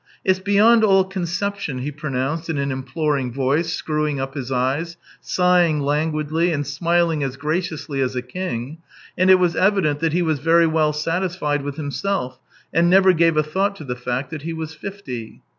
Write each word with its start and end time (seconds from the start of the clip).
It's 0.25 0.39
beyond 0.39 0.83
all 0.83 1.03
conception." 1.03 1.77
he 1.77 1.91
pronounced 1.91 2.49
in 2.49 2.57
an 2.57 2.71
imploring 2.71 3.31
voice, 3.31 3.71
screwing 3.71 4.19
up 4.19 4.33
his 4.33 4.51
eyes, 4.51 4.97
sighing 5.19 5.79
languidly, 5.79 6.51
and 6.51 6.65
smiling 6.65 7.21
as 7.21 7.37
graciously 7.37 8.01
as 8.01 8.15
a 8.15 8.23
king, 8.23 8.79
and 9.15 9.29
it 9.29 9.37
was 9.37 9.55
evident 9.55 9.99
that 9.99 10.13
he 10.13 10.23
was 10.23 10.39
very 10.39 10.65
well 10.65 10.91
satisfied 10.91 11.61
with 11.61 11.75
himself, 11.77 12.39
and 12.73 12.89
never 12.89 13.13
gave 13.13 13.37
a 13.37 13.43
thought 13.43 13.75
to 13.75 13.83
the 13.83 13.95
fact 13.95 14.31
that 14.31 14.41
he 14.41 14.53
was 14.53 14.73
fifty. 14.73 15.43